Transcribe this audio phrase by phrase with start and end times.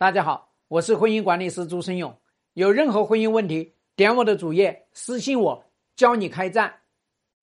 [0.00, 2.16] 大家好，我是婚姻管理师朱生勇。
[2.54, 5.64] 有任何婚姻问题，点我的主页私信我，
[5.96, 6.72] 教你开战。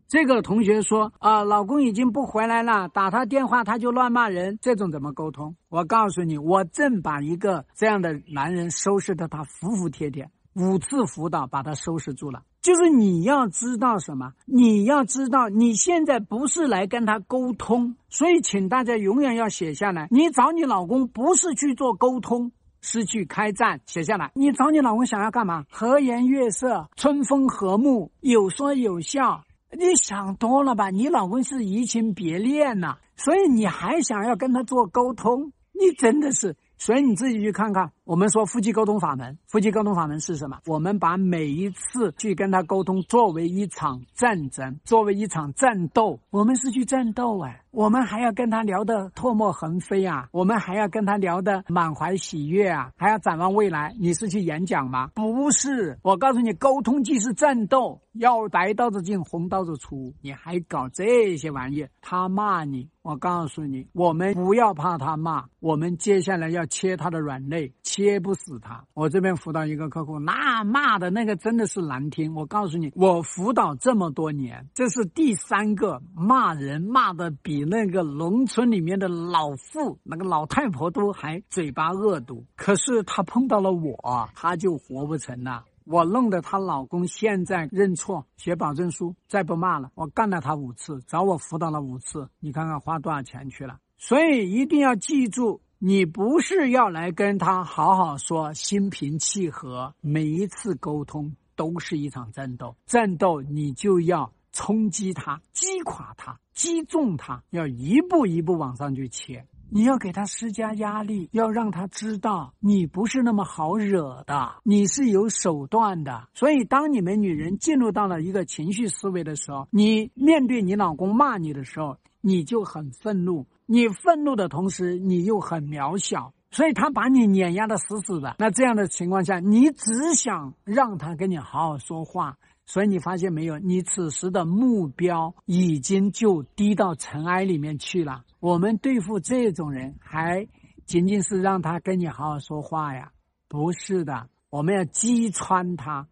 [0.08, 5.54] 这个同学说啊，老公已经不回来了，打他电话他就乱骂人，这种怎么沟通？
[5.68, 12.42] 我告诉你，我正把一个这样的男人收拾的他服服帖帖，五次辅导把他收拾住了。
[12.66, 14.34] 就是你要知道什么？
[14.48, 20.08] 你要知道你现在不是来跟他沟通，所以请大家永远要写下来。
[20.10, 23.80] 你找你老公不是去做沟通，是去开战。
[23.86, 25.64] 写下来，你找你老公想要干嘛？
[25.70, 29.44] 和颜悦色，春风和睦，有说有笑。
[29.78, 30.90] 你想多了吧？
[30.90, 35.52] 你老公是移情别恋呐，所以你还想要跟他做沟通？
[35.72, 36.56] 你真的是。
[36.78, 40.60] 所以你自己去看看，我们说夫妻沟通法门，夫妻沟通法门是什么？
[40.68, 47.62] 我们把每一次去跟他沟通作为一场战争，作为一场战斗，我们是去战斗哎。
[47.72, 50.30] 我们还要跟他聊得唾沫横飞啊！
[50.32, 52.92] 我们还要跟他聊得满怀喜悦啊！
[52.96, 53.94] 还要展望未来。
[54.00, 55.10] 你是去演讲吗？
[55.14, 60.14] 不是，我告诉你，沟通既是战斗，要白刀子进红刀子出。
[60.22, 61.86] 你还搞这些玩意？
[62.02, 68.84] 他骂你，我告诉你，我们不要怕他骂，我们接下来要切他的软肋，切不死他。
[68.94, 72.36] 我这边辅导一个客户，那骂的那个真的是难听。
[72.36, 77.64] 我告诉你，我辅导这么多年，这是第三个骂人骂的比。
[77.64, 85.64] 那个农村里面的老妇，那个老太婆都还嘴巴恶毒，可是她碰到了我，她就活不成了。
[85.86, 89.90] 我弄得她老公现在认错，写保证书，再不骂了。
[89.96, 93.78] 我干了她五次，找我辅导了五次，你看看花多少钱去了。
[93.98, 104.34] 所以一定要记住，你不是要来跟他好好说，心平气和，每一次沟通都是一场战斗，战斗你就要。
[104.52, 109.46] 冲击他，击垮他，击中他，要一步一步往上去切。
[109.70, 116.30] 你要给他施加压力，要让他知道你不是那么好惹的，你是有手段的。
[116.34, 123.46] 所以，当你们女人进入到了一个情绪思维的时候，你面对你老公骂你的时候，你就很愤怒。
[123.68, 128.36] 你愤怒的同时，你又很渺小，所以他把你碾压的死死的。
[128.40, 132.38] 那这样的情况下，你只想让他跟你好好说话。
[132.66, 138.24] 所以你发现没有，你此时的目标已经就低到尘埃里面去了。
[138.40, 140.48] 我们对付这种人，还
[140.86, 143.12] 仅仅是让他跟你好好说话呀？
[143.48, 146.08] 不是的，我们要击穿他。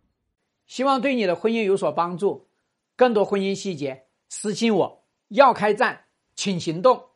[0.68, 2.48] 希望对你的婚姻有所帮助。
[2.96, 5.03] 更多婚姻细节，私信我。
[5.34, 6.06] 要开战，
[6.36, 7.13] 请行动。